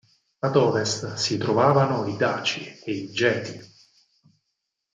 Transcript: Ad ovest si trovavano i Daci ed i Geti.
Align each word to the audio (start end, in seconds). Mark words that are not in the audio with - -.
Ad 0.47 0.55
ovest 0.55 1.13
si 1.15 1.37
trovavano 1.37 2.07
i 2.07 2.17
Daci 2.17 2.61
ed 2.83 2.95
i 2.95 3.11
Geti. 3.11 3.61